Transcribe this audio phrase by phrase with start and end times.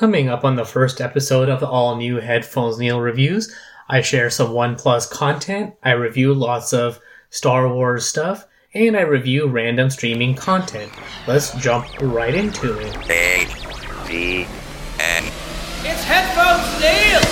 [0.00, 3.54] Coming up on the first episode of the all new Headphones Neil reviews,
[3.86, 6.98] I share some OnePlus content, I review lots of
[7.28, 10.90] Star Wars stuff, and I review random streaming content.
[11.26, 12.96] Let's jump right into it.
[13.10, 13.46] A
[14.08, 14.46] D
[14.98, 15.24] N.
[15.84, 17.29] It's Headphones Neil!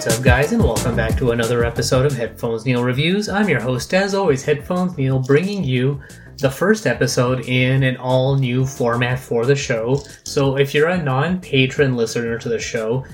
[0.00, 3.28] What's up, guys, and welcome back to another episode of Headphones Neil Reviews.
[3.28, 6.00] I'm your host, as always, Headphones Neil, bringing you
[6.38, 10.02] the first episode in an all new format for the show.
[10.24, 13.04] So, if you're a non patron listener to the show,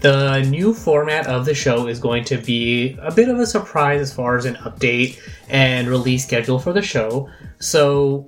[0.00, 4.00] the new format of the show is going to be a bit of a surprise
[4.00, 7.30] as far as an update and release schedule for the show.
[7.60, 8.26] So,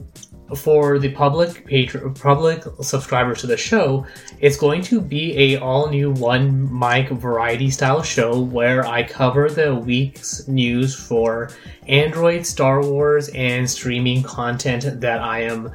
[0.54, 4.06] for the public patron, public subscribers to the show,
[4.38, 9.48] it's going to be a all new one mic variety style show where I cover
[9.48, 11.50] the week's news for
[11.88, 15.72] Android, Star Wars, and streaming content that I am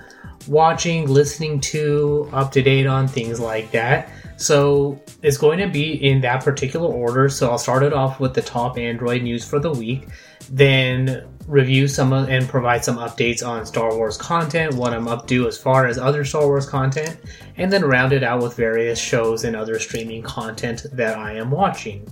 [0.48, 4.10] watching, listening to, up to date on things like that.
[4.38, 7.30] So it's going to be in that particular order.
[7.30, 10.08] So I'll start it off with the top Android news for the week,
[10.50, 15.28] then review some of, and provide some updates on Star Wars content, what I'm up
[15.28, 17.18] to as far as other Star Wars content,
[17.58, 21.52] and then round it out with various shows and other streaming content that I am
[21.52, 22.08] watching.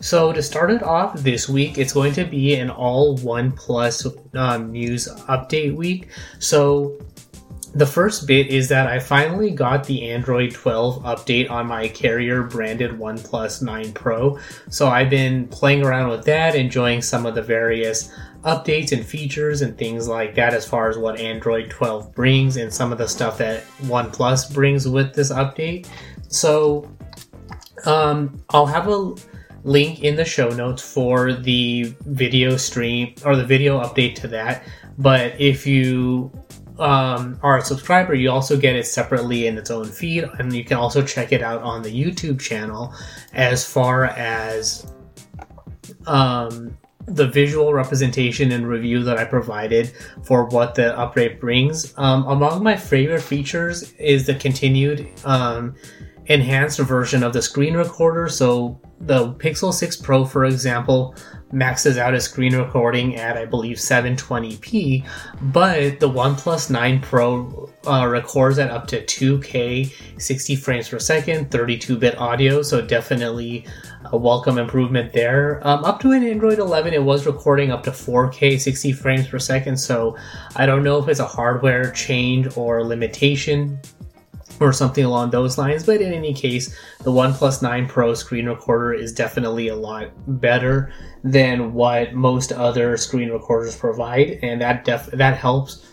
[0.00, 4.72] So to start it off this week, it's going to be an all OnePlus um,
[4.72, 6.08] news update week.
[6.38, 6.98] So
[7.74, 12.44] the first bit is that I finally got the Android 12 update on my carrier
[12.44, 14.38] branded OnePlus 9 Pro.
[14.70, 18.12] So I've been playing around with that, enjoying some of the various
[18.44, 22.72] updates and features and things like that as far as what Android 12 brings and
[22.72, 25.88] some of the stuff that OnePlus brings with this update.
[26.28, 26.88] So
[27.86, 29.14] um, I'll have a
[29.64, 34.62] link in the show notes for the video stream or the video update to that.
[34.96, 36.30] But if you
[36.78, 40.64] um, are a subscriber, you also get it separately in its own feed, and you
[40.64, 42.92] can also check it out on the YouTube channel
[43.32, 44.86] as far as
[46.06, 46.76] um,
[47.06, 49.92] the visual representation and review that I provided
[50.22, 51.92] for what the update brings.
[51.96, 55.74] Um, among my favorite features is the continued um,
[56.26, 58.28] enhanced version of the screen recorder.
[58.28, 61.14] So the Pixel 6 Pro, for example,
[61.52, 65.06] maxes out a screen recording at I believe 720p,
[65.52, 71.50] but the OnePlus 9 Pro uh, records at up to 2K 60 frames per second,
[71.50, 73.66] 32-bit audio, so definitely
[74.06, 75.60] a welcome improvement there.
[75.66, 79.38] Um, up to an Android 11, it was recording up to 4K 60 frames per
[79.38, 80.16] second, so
[80.56, 83.78] I don't know if it's a hardware change or limitation
[84.60, 85.84] or something along those lines.
[85.84, 90.10] But in any case, the OnePlus 9 Pro screen recorder is definitely a lot
[90.40, 90.92] better
[91.22, 95.86] than what most other screen recorders provide, and that def- that helps.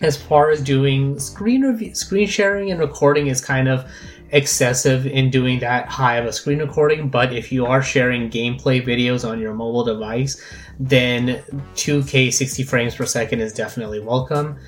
[0.00, 3.88] As far as doing screen screen sharing and recording is kind of
[4.32, 8.84] excessive in doing that high of a screen recording, but if you are sharing gameplay
[8.84, 10.42] videos on your mobile device,
[10.80, 11.42] then
[11.74, 14.58] 2K 60 frames per second is definitely welcome.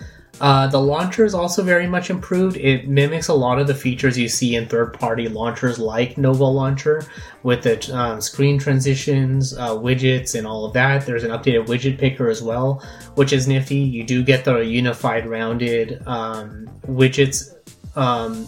[0.40, 2.56] Uh, the launcher is also very much improved.
[2.56, 7.06] It mimics a lot of the features you see in third-party launchers like Nova Launcher,
[7.44, 11.06] with the um, screen transitions, uh, widgets, and all of that.
[11.06, 12.84] There's an updated widget picker as well,
[13.14, 13.76] which is nifty.
[13.76, 17.54] You do get the unified, rounded um, widgets
[17.96, 18.46] um,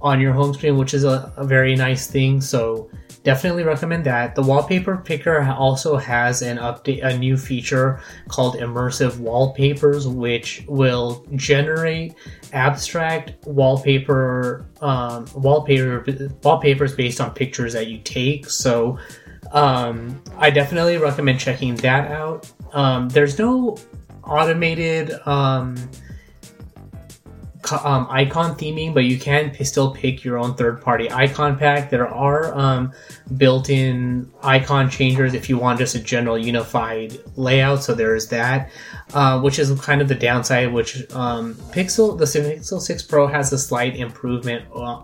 [0.00, 2.40] on your home screen, which is a, a very nice thing.
[2.40, 2.88] So
[3.22, 4.34] definitely recommend that.
[4.34, 11.24] The wallpaper picker also has an update, a new feature called immersive wallpapers, which will
[11.36, 12.14] generate
[12.52, 16.04] abstract wallpaper um, wallpaper
[16.42, 18.48] wallpapers based on pictures that you take.
[18.48, 18.98] So
[19.52, 22.50] um, I definitely recommend checking that out.
[22.72, 23.76] Um, there's no
[24.24, 25.76] automated um,
[27.72, 31.90] um, icon theming, but you can p- still pick your own third-party icon pack.
[31.90, 32.92] There are um,
[33.36, 37.82] built-in icon changers if you want just a general unified layout.
[37.82, 38.70] So there is that,
[39.14, 40.72] uh, which is kind of the downside.
[40.72, 44.64] Which um, Pixel, the Pixel 6 Pro has a slight improvement.
[44.74, 45.02] Uh,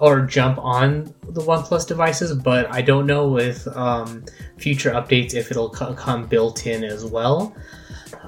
[0.00, 4.24] or jump on the OnePlus devices, but I don't know with um,
[4.56, 7.54] future updates if it'll co- come built in as well.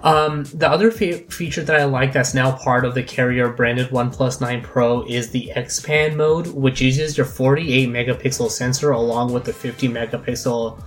[0.03, 3.89] Um, the other fe- feature that I like that's now part of the carrier branded
[3.89, 9.45] OnePlus 9 Pro is the XPan mode, which uses your 48 megapixel sensor along with
[9.45, 10.83] the 50 megapixel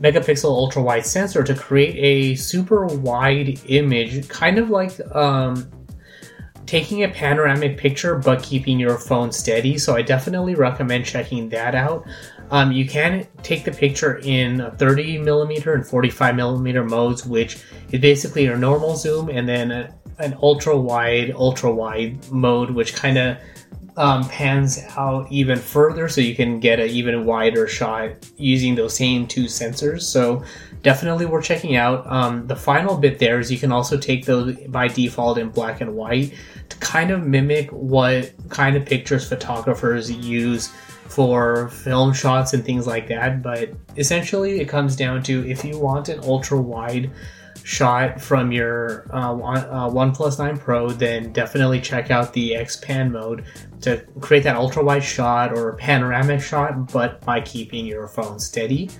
[0.00, 5.68] megapixel ultra wide sensor to create a super wide image, kind of like um,
[6.66, 9.78] taking a panoramic picture but keeping your phone steady.
[9.78, 12.06] So I definitely recommend checking that out.
[12.50, 17.58] Um, you can take the picture in 30 millimeter and 45 millimeter modes, which
[17.90, 22.94] is basically your normal zoom, and then a, an ultra wide, ultra wide mode, which
[22.94, 23.38] kind of
[23.96, 28.96] um, pans out even further so you can get an even wider shot using those
[28.96, 30.02] same two sensors.
[30.02, 30.44] So
[30.82, 32.06] definitely worth checking out.
[32.06, 35.80] Um, the final bit there is you can also take those by default in black
[35.80, 36.34] and white
[36.68, 40.72] to kind of mimic what kind of pictures photographers use
[41.08, 43.42] for film shots and things like that.
[43.42, 47.10] But essentially, it comes down to if you want an ultra wide
[47.62, 53.10] shot from your uh, uh, OnePlus 9 Pro, then definitely check out the X Pan
[53.10, 53.44] mode
[53.80, 58.90] to create that ultra wide shot or panoramic shot, but by keeping your phone steady.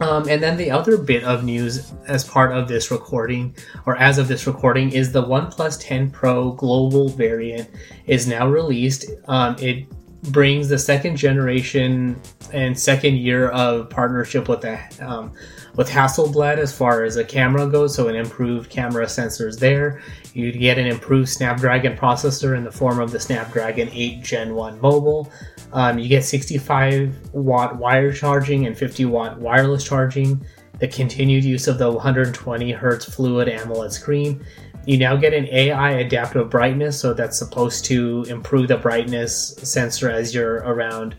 [0.00, 3.54] Um, and then the other bit of news as part of this recording,
[3.84, 7.68] or as of this recording, is the OnePlus 10 Pro global variant
[8.06, 9.06] is now released.
[9.26, 9.86] Um, it
[10.30, 12.20] brings the second generation
[12.52, 15.32] and second year of partnership with the um,
[15.78, 20.02] with Hasselblad as far as a camera goes, so an improved camera sensors there.
[20.34, 24.80] You'd get an improved Snapdragon processor in the form of the Snapdragon 8 Gen 1
[24.80, 25.32] mobile.
[25.72, 30.44] Um, you get 65 watt wire charging and 50 watt wireless charging.
[30.80, 34.44] The continued use of the 120 hertz fluid AMOLED screen.
[34.84, 40.10] You now get an AI adaptive brightness, so that's supposed to improve the brightness sensor
[40.10, 41.14] as you're around,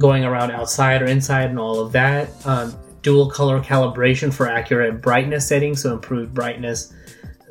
[0.00, 2.28] going around outside or inside, and all of that.
[2.44, 6.92] Um, dual color calibration for accurate brightness settings, so improved brightness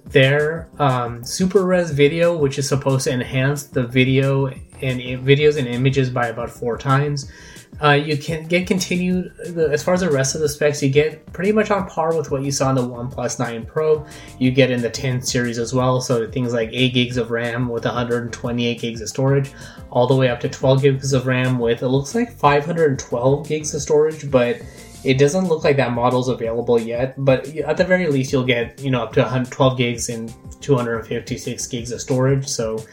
[0.05, 0.67] there.
[0.79, 6.09] Um, super res video, which is supposed to enhance the video and videos and images
[6.09, 7.31] by about four times.
[7.81, 10.83] Uh, you can get continued as far as the rest of the specs.
[10.83, 14.05] You get pretty much on par with what you saw in the OnePlus 9 Pro.
[14.37, 15.99] You get in the 10 series as well.
[15.99, 19.51] So things like 8 gigs of RAM with 128 gigs of storage,
[19.89, 23.73] all the way up to 12 gigs of RAM with it looks like 512 gigs
[23.73, 24.61] of storage, but
[25.03, 28.79] it doesn't look like that model's available yet, but at the very least, you'll get
[28.81, 32.47] you know up to 112 gigs and 256 gigs of storage.
[32.47, 32.83] So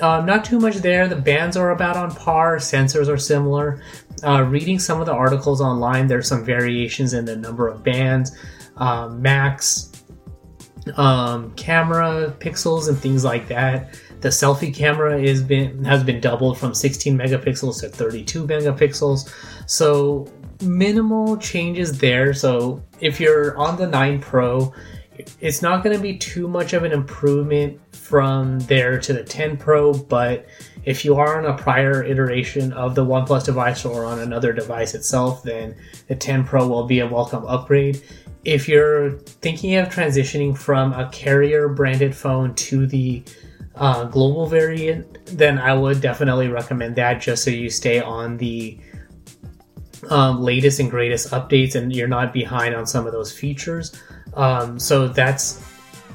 [0.00, 1.06] um, not too much there.
[1.06, 2.56] The bands are about on par.
[2.56, 3.82] Sensors are similar.
[4.24, 8.36] Uh, reading some of the articles online, there's some variations in the number of bands,
[8.76, 9.90] um, max,
[10.96, 13.98] um, camera pixels, and things like that.
[14.20, 19.28] The selfie camera is been has been doubled from 16 megapixels to 32 megapixels.
[19.66, 20.28] So
[20.62, 22.32] minimal changes there.
[22.34, 24.72] So if you're on the 9 Pro,
[25.40, 29.56] it's not going to be too much of an improvement from there to the 10
[29.56, 30.46] Pro, but
[30.84, 34.94] if you are on a prior iteration of the OnePlus device or on another device
[34.94, 35.76] itself, then
[36.08, 38.02] the 10 Pro will be a welcome upgrade.
[38.44, 43.22] If you're thinking of transitioning from a carrier branded phone to the
[43.76, 48.78] uh, global variant, then I would definitely recommend that just so you stay on the
[50.10, 54.00] um, latest and greatest updates and you're not behind on some of those features.
[54.34, 55.62] Um, so that's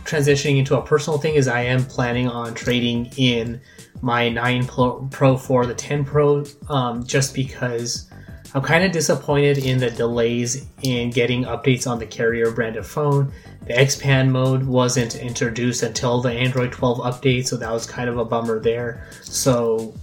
[0.03, 3.61] transitioning into a personal thing is I am planning on trading in
[4.01, 8.09] my 9 Pro, Pro for the 10 Pro um, just because
[8.53, 13.31] I'm kind of disappointed in the delays in getting updates on the carrier branded phone.
[13.65, 18.17] The XPan mode wasn't introduced until the Android 12 update, so that was kind of
[18.17, 19.05] a bummer there.
[19.21, 19.93] So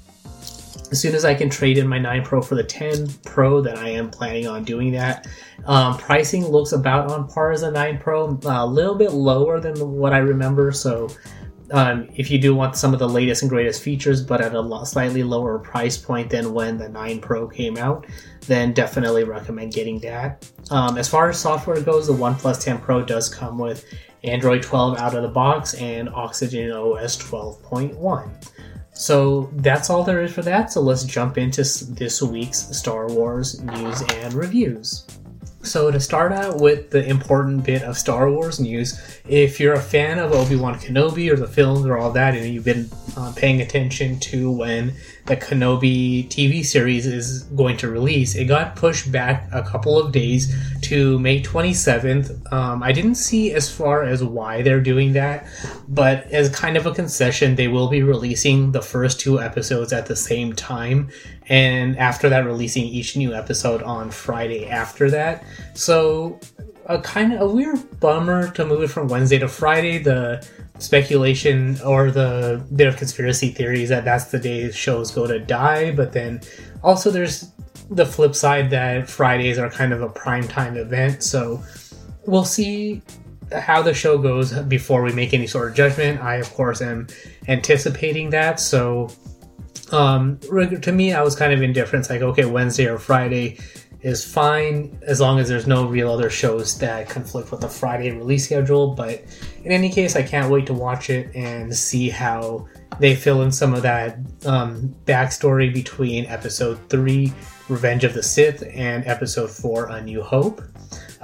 [0.94, 3.76] as soon as I can trade in my 9 Pro for the 10 Pro, then
[3.76, 5.26] I am planning on doing that.
[5.66, 9.74] Um, pricing looks about on par as a 9 Pro, a little bit lower than
[9.90, 10.70] what I remember.
[10.70, 11.08] So
[11.72, 14.86] um, if you do want some of the latest and greatest features, but at a
[14.86, 18.06] slightly lower price point than when the 9 Pro came out,
[18.42, 20.48] then definitely recommend getting that.
[20.70, 23.84] Um, as far as software goes, the OnePlus 10 Pro does come with
[24.22, 28.30] Android 12 out of the box and Oxygen OS 12.1.
[28.94, 30.72] So that's all there is for that.
[30.72, 35.04] So let's jump into this week's Star Wars news and reviews.
[35.62, 39.80] So to start out with the important bit of Star Wars news, if you're a
[39.80, 43.62] fan of Obi-Wan Kenobi or the films or all that, and you've been uh, paying
[43.62, 44.94] attention to when
[45.26, 50.12] the Kenobi TV series is going to release, it got pushed back a couple of
[50.12, 52.52] days to May 27th.
[52.52, 55.46] Um, I didn't see as far as why they're doing that,
[55.88, 60.06] but as kind of a concession, they will be releasing the first two episodes at
[60.06, 61.08] the same time,
[61.48, 65.44] and after that, releasing each new episode on Friday after that.
[65.72, 66.38] So,
[66.86, 69.98] a kind of a weird bummer to move it from Wednesday to Friday.
[69.98, 70.46] The
[70.78, 75.92] speculation or the bit of conspiracy theories that that's the day shows go to die,
[75.92, 76.40] but then
[76.82, 77.52] also there's
[77.90, 81.22] the flip side that Fridays are kind of a prime time event.
[81.22, 81.62] So,
[82.26, 83.02] we'll see
[83.52, 86.20] how the show goes before we make any sort of judgment.
[86.22, 87.06] I, of course, am
[87.48, 88.58] anticipating that.
[88.60, 89.10] So,
[89.92, 92.08] um, to me, I was kind of indifferent.
[92.08, 93.58] Like, okay, Wednesday or Friday
[94.04, 98.10] is fine as long as there's no real other shows that conflict with the Friday
[98.10, 98.94] release schedule.
[98.94, 99.24] But
[99.64, 102.68] in any case, I can't wait to watch it and see how
[103.00, 107.32] they fill in some of that um, backstory between episode 3,
[107.70, 110.60] Revenge of the Sith, and episode 4, A New Hope.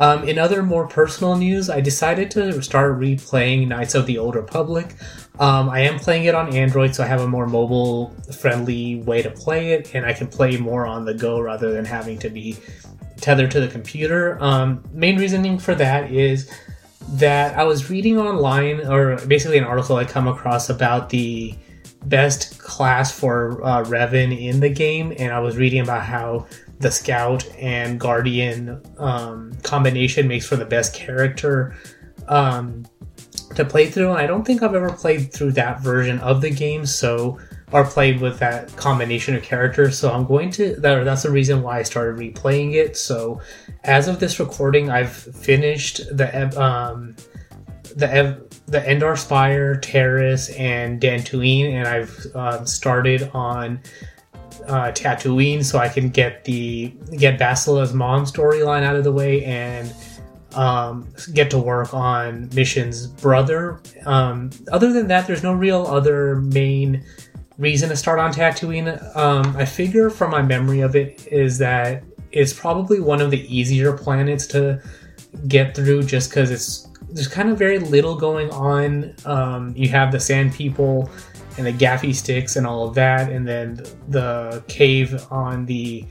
[0.00, 4.34] Um, in other more personal news, I decided to start replaying Knights of the Old
[4.34, 4.94] Republic.
[5.38, 9.20] Um, I am playing it on Android, so I have a more mobile friendly way
[9.20, 12.30] to play it, and I can play more on the go rather than having to
[12.30, 12.56] be
[13.18, 14.42] tethered to the computer.
[14.42, 16.50] Um, main reasoning for that is
[17.10, 21.54] that I was reading online, or basically an article I come across about the
[22.06, 26.46] best class for uh, Revan in the game, and I was reading about how
[26.80, 31.76] the Scout and Guardian um, combination makes for the best character
[32.26, 32.86] um,
[33.54, 34.12] to play through.
[34.12, 37.38] I don't think I've ever played through that version of the game, so
[37.72, 39.98] or played with that combination of characters.
[39.98, 42.96] So I'm going to that, that's the reason why I started replaying it.
[42.96, 43.40] So
[43.84, 47.14] as of this recording, I've finished the um,
[47.94, 53.80] the ev- the Endar Spire, Taris, and Dantooine, and I've um, started on
[54.70, 59.44] uh, Tatooine so I can get the get Bastila's mom storyline out of the way
[59.44, 59.92] and
[60.54, 63.80] um, get to work on Mission's brother.
[64.06, 67.04] Um, other than that, there's no real other main
[67.58, 69.16] reason to start on Tatooine.
[69.16, 73.42] Um, I figure from my memory of it is that it's probably one of the
[73.54, 74.80] easier planets to
[75.48, 79.14] get through just because it's there's kind of very little going on.
[79.24, 81.10] Um, you have the sand people
[81.58, 86.04] and the gaffi sticks and all of that, and then the cave on the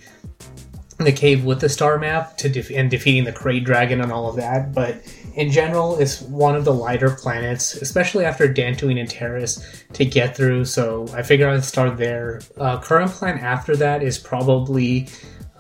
[0.98, 4.30] the cave with the star map to def- and defeating the Krayt dragon and all
[4.30, 4.74] of that.
[4.74, 5.02] But
[5.36, 10.36] in general, it's one of the lighter planets, especially after Dantooine and Taris to get
[10.36, 10.66] through.
[10.66, 12.42] So I figure I'd start there.
[12.58, 15.08] Uh, current plan after that is probably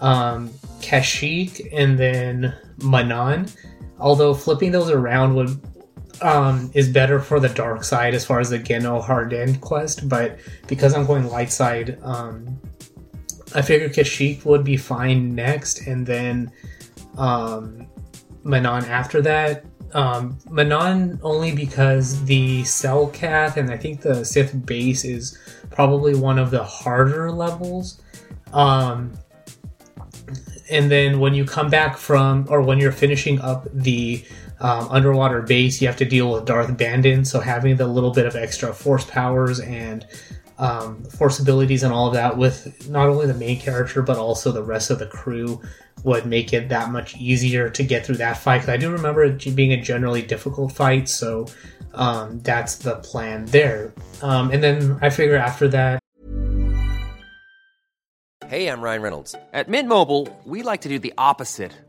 [0.02, 0.50] um,
[0.82, 3.56] Kashyyyk and then Manaan.
[3.98, 5.62] Although flipping those around would
[6.22, 10.94] um, is better for the dark side as far as the GenoHaradan quest, but because
[10.94, 12.60] I'm going light side, um,
[13.56, 16.52] I figured Kashyyyk would be fine next, and then
[17.18, 17.88] um,
[18.44, 19.66] Manaan after that.
[19.94, 25.38] Um, Manaan only because the Cell Selkath and I think the Sith base is
[25.72, 28.02] probably one of the harder levels.
[28.54, 29.14] Um,
[30.70, 34.24] and then when you come back from, or when you're finishing up the
[34.60, 37.26] um, underwater base, you have to deal with Darth Bandon.
[37.26, 40.06] So having the little bit of extra force powers and
[40.58, 44.52] um, force abilities and all of that with not only the main character but also
[44.52, 45.62] the rest of the crew
[46.04, 48.60] would make it that much easier to get through that fight.
[48.60, 51.48] Because I do remember it being a generally difficult fight, so
[51.94, 53.94] um, that's the plan there.
[54.22, 56.00] Um, and then I figure after that,
[58.48, 59.36] Hey, I'm Ryan Reynolds.
[59.54, 61.72] At Mint Mobile, we like to do the opposite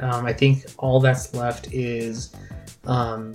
[0.00, 2.34] Um, I think all that's left is
[2.84, 3.32] um,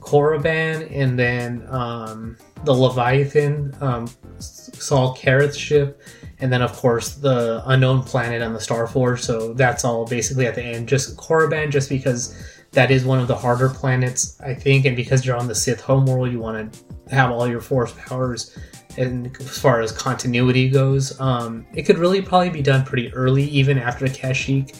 [0.00, 6.00] Korriban and then um, the Leviathan, um, Saul Karath's ship,
[6.38, 9.20] and then of course the unknown planet on the Star Forge.
[9.20, 10.88] So that's all basically at the end.
[10.88, 12.34] Just Korriban, just because
[12.72, 15.80] that is one of the harder planets, I think, and because you're on the Sith
[15.82, 18.56] homeworld, you want to have all your Force powers.
[18.96, 23.44] And as far as continuity goes, um, it could really probably be done pretty early,
[23.44, 24.76] even after Kashyyyk.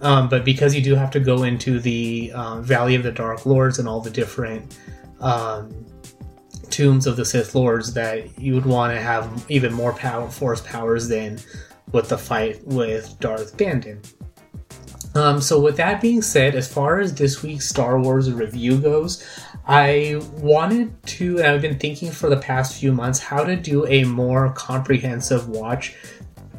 [0.00, 3.46] Um, but because you do have to go into the um, Valley of the Dark
[3.46, 4.78] Lords and all the different
[5.20, 5.86] um,
[6.70, 10.60] tombs of the Sith Lords, that you would want to have even more power, Force
[10.60, 11.38] powers than
[11.92, 14.02] with the fight with Darth Bandon.
[15.14, 19.24] Um, so, with that being said, as far as this week's Star Wars review goes,
[19.66, 23.86] I wanted to, and I've been thinking for the past few months, how to do
[23.86, 25.94] a more comprehensive watch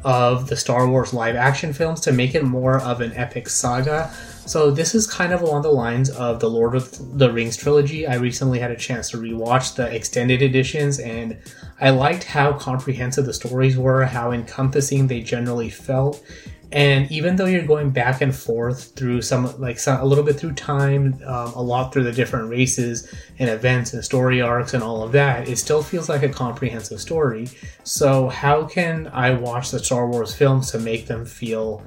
[0.06, 4.08] of the Star Wars live action films to make it more of an epic saga.
[4.46, 8.06] So this is kind of along the lines of the Lord of the Rings trilogy.
[8.06, 11.36] I recently had a chance to rewatch the extended editions and
[11.80, 16.24] I liked how comprehensive the stories were, how encompassing they generally felt.
[16.72, 20.38] And even though you're going back and forth through some, like some, a little bit
[20.38, 24.82] through time, um, a lot through the different races and events and story arcs and
[24.82, 27.48] all of that, it still feels like a comprehensive story.
[27.84, 31.84] So, how can I watch the Star Wars films to make them feel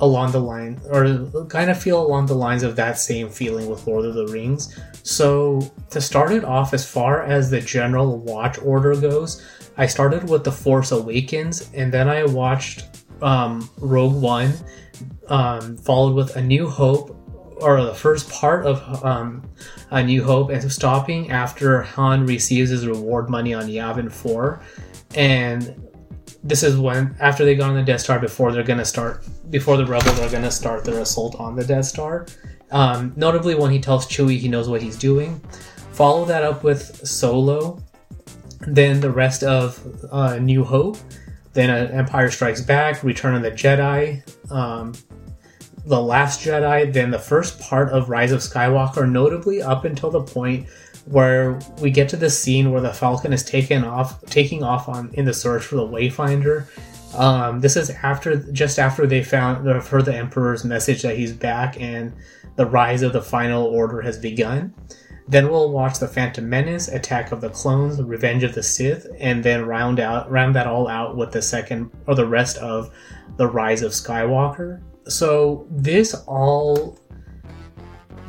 [0.00, 3.86] along the line, or kind of feel along the lines of that same feeling with
[3.86, 4.78] Lord of the Rings?
[5.02, 9.44] So, to start it off, as far as the general watch order goes,
[9.76, 14.52] I started with The Force Awakens, and then I watched um, Rogue One,
[15.28, 17.16] um, followed with A New Hope,
[17.56, 19.42] or the first part of um,
[19.90, 24.60] A New Hope, and stopping after Han receives his reward money on Yavin 4.
[25.16, 25.90] And
[26.42, 29.24] this is when, after they got on the Death Star, before they're going to start,
[29.50, 32.26] before the Rebels are going to start their assault on the Death Star.
[32.70, 35.40] Um, notably, when he tells Chewie he knows what he's doing.
[35.92, 37.80] Follow that up with Solo,
[38.66, 40.96] then the rest of uh, New Hope,
[41.54, 44.92] then uh, Empire Strikes Back, Return of the Jedi, um,
[45.86, 50.22] The Last Jedi, then the first part of Rise of Skywalker, notably up until the
[50.22, 50.68] point
[51.06, 55.10] where we get to the scene where the Falcon is taken off, taking off on
[55.14, 56.66] in the search for the Wayfinder.
[57.16, 61.32] Um, this is after, just after they found, they've heard the Emperor's message that he's
[61.32, 62.12] back and
[62.56, 64.74] the rise of the Final Order has begun.
[65.26, 69.42] Then we'll watch the Phantom Menace, Attack of the Clones, Revenge of the Sith, and
[69.42, 72.90] then round out round that all out with the second or the rest of
[73.36, 74.82] the Rise of Skywalker.
[75.08, 76.98] So this all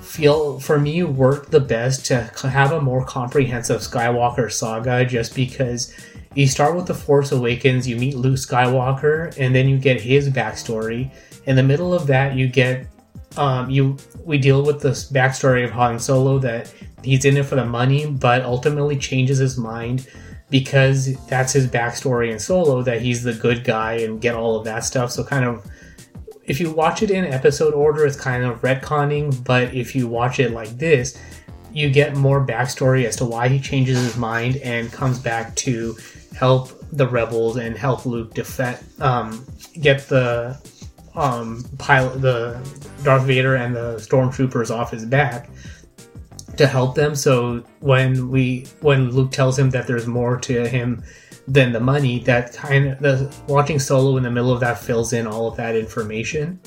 [0.01, 5.93] feel for me worked the best to have a more comprehensive Skywalker saga just because
[6.36, 10.29] you start with the Force Awakens, you meet Luke Skywalker, and then you get his
[10.29, 11.12] backstory.
[11.45, 12.88] In the middle of that, you get
[13.38, 17.55] um, you we deal with this backstory of Han Solo that he's in it for
[17.55, 20.08] the money, but ultimately changes his mind
[20.49, 24.65] because that's his backstory in Solo that he's the good guy and get all of
[24.65, 25.12] that stuff.
[25.12, 25.65] So kind of
[26.45, 30.39] if you watch it in episode order, it's kind of retconning, but if you watch
[30.39, 31.19] it like this,
[31.73, 35.97] you get more backstory as to why he changes his mind and comes back to
[36.36, 39.45] help the rebels and help Luke defend, um,
[39.81, 40.58] get the
[41.15, 42.60] um, pilot, the
[43.03, 45.49] Darth Vader and the stormtroopers off his back.
[46.57, 47.15] To help them.
[47.15, 51.03] So when we when Luke tells him that there's more to him
[51.47, 55.13] than the money, that kind of the watching Solo in the middle of that fills
[55.13, 56.59] in all of that information.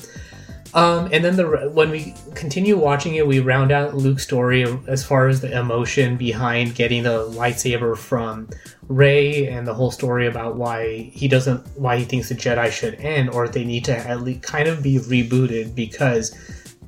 [0.73, 5.03] Um, and then the when we continue watching it, we round out Luke's story as
[5.03, 8.47] far as the emotion behind getting the lightsaber from
[8.87, 12.95] Rey, and the whole story about why he doesn't, why he thinks the Jedi should
[12.95, 16.37] end, or they need to at least kind of be rebooted because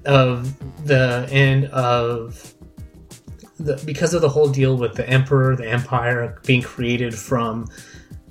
[0.05, 0.53] of
[0.85, 2.53] the end of
[3.65, 7.67] the because of the whole deal with the Emperor, the Empire being created from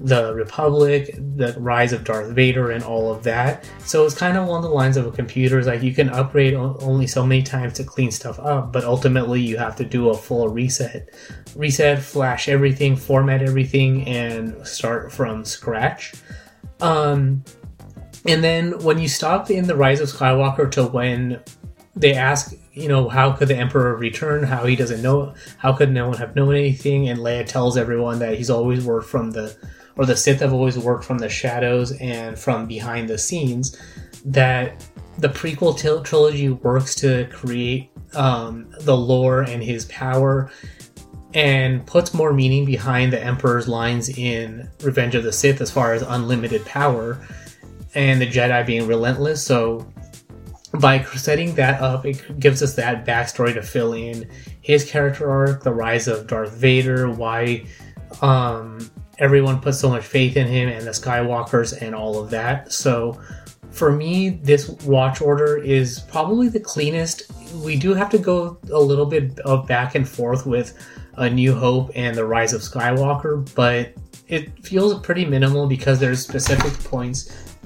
[0.01, 3.69] the Republic, the rise of Darth Vader, and all of that.
[3.81, 5.63] So it's kind of along the lines of a computer.
[5.63, 9.59] Like you can upgrade only so many times to clean stuff up, but ultimately you
[9.59, 11.11] have to do a full reset.
[11.55, 16.15] Reset, flash everything, format everything, and start from scratch.
[16.81, 17.45] Um,
[18.27, 21.43] and then when you stop in the Rise of Skywalker to when
[21.95, 24.45] they ask, you know, how could the Emperor return?
[24.45, 25.35] How he doesn't know?
[25.59, 27.09] How could no one have known anything?
[27.09, 29.57] And Leia tells everyone that he's always worked from the
[29.97, 33.77] or the Sith have always worked from the shadows and from behind the scenes,
[34.25, 34.87] that
[35.19, 40.51] the prequel t- trilogy works to create um, the lore and his power
[41.35, 45.93] and puts more meaning behind the Emperor's lines in Revenge of the Sith as far
[45.93, 47.21] as unlimited power
[47.95, 49.45] and the Jedi being relentless.
[49.45, 49.93] So
[50.79, 54.29] by setting that up, it gives us that backstory to fill in
[54.61, 57.65] his character arc, the rise of Darth Vader, why
[58.23, 62.73] um, everyone put so much faith in him and the Skywalkers and all of that.
[62.73, 63.21] So
[63.71, 67.31] for me, this watch order is probably the cleanest.
[67.57, 70.77] We do have to go a little bit of back and forth with
[71.15, 73.93] A New Hope and The Rise of Skywalker, but
[74.29, 77.57] it feels pretty minimal because there's specific points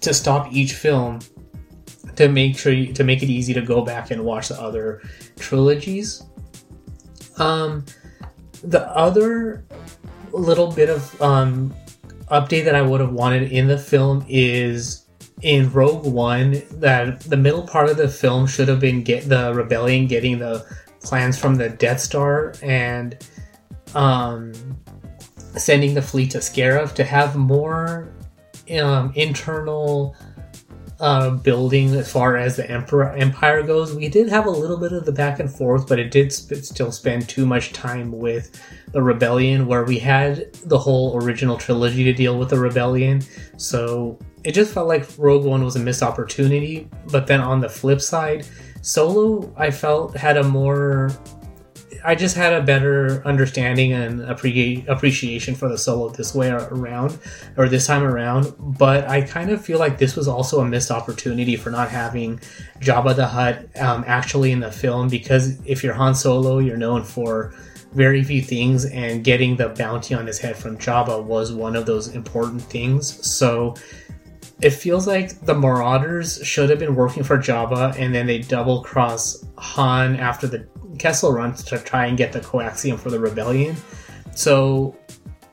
[0.00, 1.20] to stop each film
[2.16, 5.02] to make sure to make it easy to go back and watch the other
[5.38, 6.22] trilogies.
[7.38, 7.84] Um,
[8.62, 9.64] the other
[10.32, 11.74] little bit of um,
[12.30, 15.06] update that I would have wanted in the film is
[15.42, 19.52] in Rogue One that the middle part of the film should have been get the
[19.54, 20.66] rebellion getting the
[21.02, 23.18] plans from the Death Star and
[23.94, 24.52] um,
[25.56, 28.08] sending the fleet to Scarif to have more
[28.80, 30.16] um, internal
[31.04, 33.94] uh, building as far as the Emperor Empire goes.
[33.94, 36.64] We did have a little bit of the back and forth, but it did sp-
[36.64, 38.58] still spend too much time with
[38.92, 43.20] the Rebellion, where we had the whole original trilogy to deal with the Rebellion.
[43.58, 46.88] So it just felt like Rogue One was a missed opportunity.
[47.12, 48.46] But then on the flip side,
[48.80, 51.10] Solo, I felt had a more
[52.06, 57.18] I just had a better understanding and appreciation for the solo this way around,
[57.56, 58.54] or this time around.
[58.58, 62.40] But I kind of feel like this was also a missed opportunity for not having
[62.80, 65.08] Jabba the Hutt um, actually in the film.
[65.08, 67.54] Because if you're Han Solo, you're known for
[67.92, 71.86] very few things, and getting the bounty on his head from Jabba was one of
[71.86, 73.26] those important things.
[73.26, 73.76] So
[74.60, 78.82] it feels like the Marauders should have been working for Jabba, and then they double
[78.82, 80.66] cross Han after the
[80.98, 83.76] Kessel run to try and get the coaxium for the rebellion.
[84.34, 84.96] So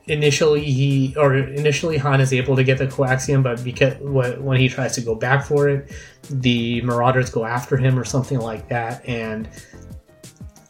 [0.06, 4.68] initially he or initially Han is able to get the coaxium, but because when he
[4.68, 5.92] tries to go back for it,
[6.28, 9.48] the Marauders go after him or something like that, and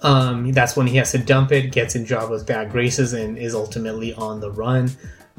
[0.02, 3.54] um, that's when he has to dump it, gets in Jabba's bad graces, and is
[3.54, 4.90] ultimately on the run,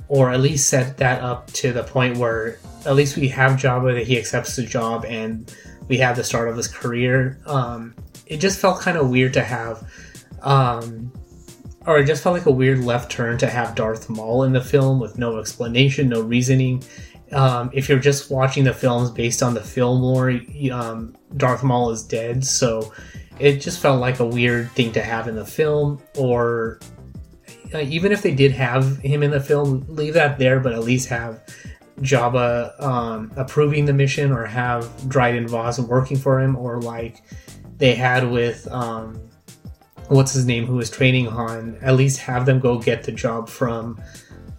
[0.08, 3.94] or at least set that up to the point where at least we have Jabba
[3.94, 5.54] that he accepts the job and
[5.88, 7.40] we have the start of his career.
[7.46, 7.96] Um,
[8.28, 9.90] it just felt kind of weird to have,
[10.42, 11.12] um,
[11.86, 14.62] or it just felt like a weird left turn to have Darth Maul in the
[14.62, 16.84] film with no explanation, no reasoning.
[17.32, 20.40] Um, if you're just watching the films based on the film lore,
[20.72, 22.94] um, Darth Maul is dead, so
[23.40, 26.02] it just felt like a weird thing to have in the film.
[26.18, 26.80] Or
[27.74, 30.84] uh, even if they did have him in the film, leave that there, but at
[30.84, 31.42] least have
[32.02, 37.24] Jabba um, approving the mission or have Dryden Voss working for him, or like
[37.78, 39.20] they had with um,
[40.08, 43.50] what's his name who was training Han, at least have them go get the job
[43.50, 44.02] from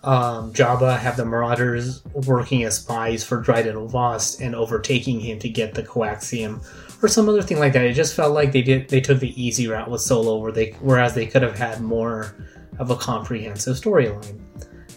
[0.03, 5.49] um, Jabba, have the Marauders working as spies for Dryden Voss and overtaking him to
[5.49, 6.63] get the coaxium
[7.03, 7.85] or some other thing like that.
[7.85, 10.71] It just felt like they did they took the easy route with Solo, where they
[10.81, 12.35] whereas they could have had more
[12.79, 14.41] of a comprehensive storyline.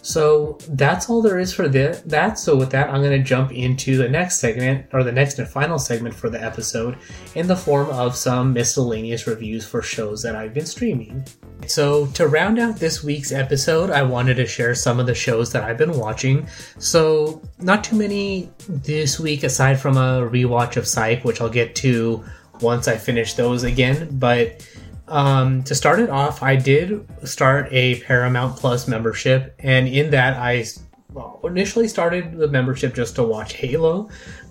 [0.08, 2.38] So that's all there is for the, that.
[2.38, 5.46] So with that, I'm going to jump into the next segment, or the next and
[5.46, 6.96] final segment for the episode,
[7.34, 11.26] in the form of some miscellaneous reviews for shows that I've been streaming.
[11.66, 15.52] So to round out this week's episode, I wanted to share some of the shows
[15.52, 16.48] that I've been watching.
[16.78, 21.74] So not too many this week, aside from a rewatch of Psych, which I'll get
[21.76, 22.24] to
[22.62, 24.66] once I finish those again, but
[25.08, 30.36] Um, to start it off, I did start a Paramount Plus membership, and in that,
[30.36, 30.64] I
[31.12, 34.10] well, initially started the membership just to watch Halo.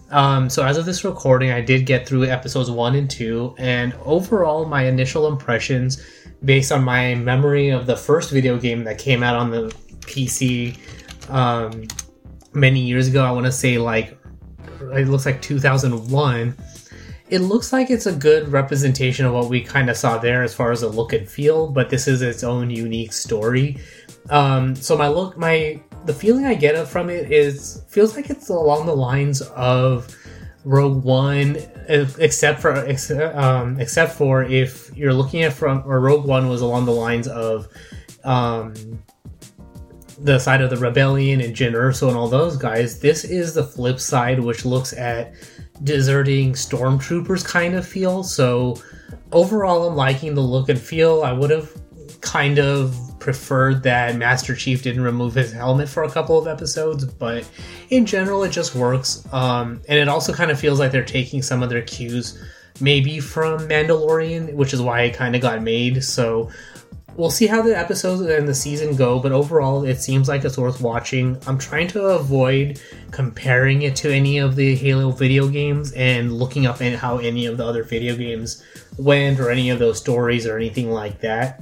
[0.09, 3.93] Um, so as of this recording, I did get through episodes one and two, and
[4.03, 6.03] overall, my initial impressions,
[6.43, 10.77] based on my memory of the first video game that came out on the PC
[11.29, 11.87] um,
[12.53, 14.17] many years ago, I want to say like
[14.81, 16.55] it looks like 2001.
[17.29, 20.53] It looks like it's a good representation of what we kind of saw there as
[20.53, 23.77] far as the look and feel, but this is its own unique story.
[24.29, 28.47] Um, so my look, my the feeling I get from it is feels like it's
[28.49, 30.15] along the lines of
[30.63, 32.73] Rogue One, except for
[33.35, 37.27] um, except for if you're looking at from or Rogue One was along the lines
[37.27, 37.67] of
[38.23, 38.73] um,
[40.19, 42.99] the side of the rebellion and Jyn Erso and all those guys.
[42.99, 45.33] This is the flip side, which looks at
[45.83, 48.23] deserting stormtroopers kind of feel.
[48.23, 48.77] So
[49.31, 51.23] overall, I'm liking the look and feel.
[51.23, 51.71] I would have
[52.21, 57.05] kind of preferred that Master Chief didn't remove his helmet for a couple of episodes,
[57.05, 57.49] but
[57.89, 59.27] in general, it just works.
[59.33, 62.41] Um, and it also kind of feels like they're taking some of their cues
[62.79, 66.03] maybe from Mandalorian, which is why it kind of got made.
[66.03, 66.49] So
[67.17, 70.57] we'll see how the episodes and the season go, but overall, it seems like it's
[70.57, 71.37] worth watching.
[71.47, 72.79] I'm trying to avoid
[73.11, 77.57] comparing it to any of the Halo video games and looking up how any of
[77.57, 78.63] the other video games
[78.97, 81.61] went or any of those stories or anything like that.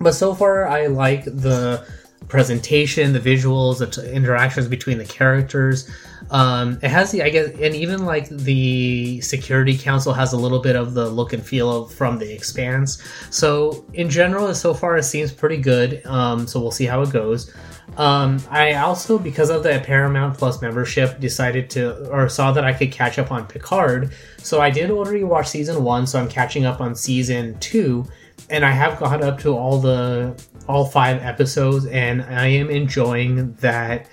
[0.00, 1.86] But so far, I like the
[2.28, 5.90] presentation, the visuals, the t- interactions between the characters.
[6.30, 10.60] Um, it has the, I guess, and even like the security council has a little
[10.60, 13.02] bit of the look and feel of, from the Expanse.
[13.30, 16.04] So in general, so far it seems pretty good.
[16.06, 17.52] Um, so we'll see how it goes.
[17.96, 22.72] Um, I also, because of the Paramount Plus membership, decided to or saw that I
[22.72, 24.12] could catch up on Picard.
[24.38, 28.06] So I did already watch season one, so I'm catching up on season two
[28.48, 33.52] and I have got up to all the all five episodes, and I am enjoying
[33.54, 34.08] that.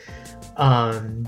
[0.57, 1.27] Um,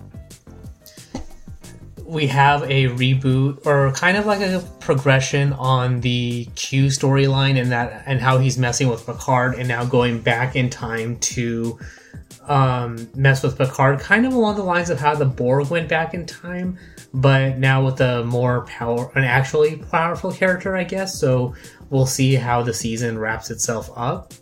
[2.10, 7.72] we have a reboot or kind of like a progression on the Q storyline and
[7.72, 11.78] that and how he's messing with Picard and now going back in time to
[12.48, 16.15] um, mess with Picard, kind of along the lines of how the Borg went back
[16.15, 16.80] in time,
[17.13, 21.19] but now with a more power, an actually powerful character, I guess.
[21.19, 21.54] So
[21.91, 24.34] we'll see how the season wraps itself up.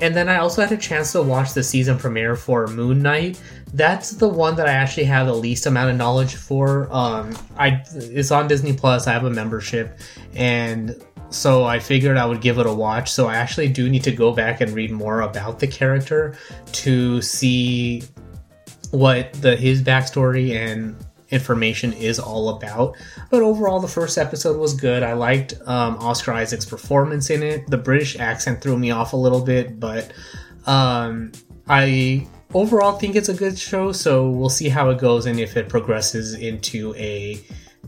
[0.00, 3.40] And then I also had a chance to watch the season premiere for Moon Knight.
[3.74, 6.88] That's the one that I actually have the least amount of knowledge for.
[6.92, 9.06] Um, I it's on Disney Plus.
[9.06, 9.98] I have a membership,
[10.34, 13.10] and so I figured I would give it a watch.
[13.10, 16.36] So I actually do need to go back and read more about the character
[16.72, 18.02] to see
[18.90, 20.94] what the his backstory and
[21.30, 22.94] information is all about.
[23.30, 25.02] But overall, the first episode was good.
[25.02, 27.68] I liked um, Oscar Isaac's performance in it.
[27.68, 30.12] The British accent threw me off a little bit, but
[30.66, 31.32] um,
[31.68, 33.92] I overall think it's a good show.
[33.92, 37.40] So we'll see how it goes and if it progresses into a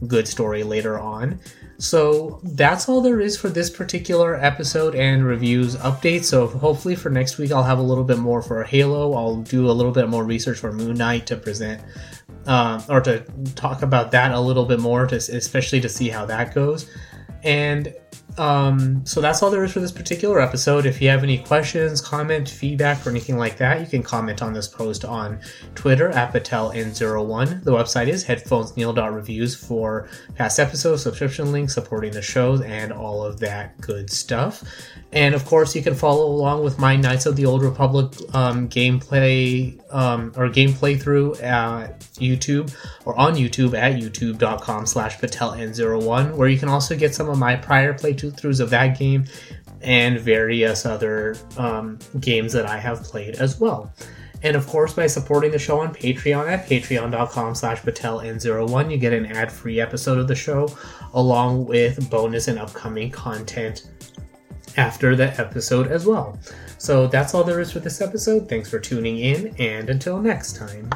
[0.06, 1.40] good story later on.
[1.78, 6.24] So that's all there is for this particular episode and reviews update.
[6.24, 9.14] So hopefully for next week I'll have a little bit more for Halo.
[9.14, 11.82] I'll do a little bit more research for Moon Knight to present
[12.46, 13.20] uh, or to
[13.54, 16.90] talk about that a little bit more, to, especially to see how that goes.
[17.42, 17.94] And
[18.36, 20.86] um, so that's all there is for this particular episode.
[20.86, 24.52] If you have any questions, comment, feedback, or anything like that, you can comment on
[24.52, 25.40] this post on
[25.74, 27.62] Twitter at PatelN01.
[27.62, 33.38] The website is headphonesneil.reviews for past episodes, subscription links, supporting the shows, and all of
[33.40, 34.64] that good stuff.
[35.12, 38.68] And of course, you can follow along with my Knights of the Old Republic um,
[38.68, 46.48] gameplay um, or gameplay through at YouTube or on YouTube at youtube.com slash PatelN01, where
[46.48, 49.24] you can also get some of my prior playthroughs of that game
[49.82, 53.94] and various other um, games that I have played as well.
[54.42, 59.12] And of course, by supporting the show on Patreon at patreon.com slash PatelN01, you get
[59.12, 60.68] an ad-free episode of the show
[61.14, 63.88] along with bonus and upcoming content
[64.76, 66.38] after the episode as well.
[66.84, 68.46] So that's all there is for this episode.
[68.46, 70.90] Thanks for tuning in, and until next time.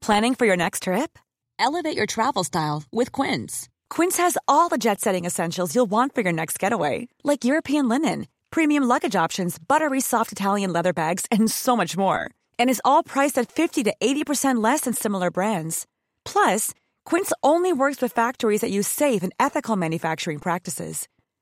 [0.00, 1.18] Planning for your next trip?
[1.58, 3.68] Elevate your travel style with Quince.
[3.90, 7.90] Quince has all the jet setting essentials you'll want for your next getaway, like European
[7.90, 12.30] linen, premium luggage options, buttery soft Italian leather bags, and so much more.
[12.58, 15.86] And is all priced at 50 to 80% less than similar brands.
[16.24, 16.72] Plus,
[17.04, 21.06] Quince only works with factories that use safe and ethical manufacturing practices.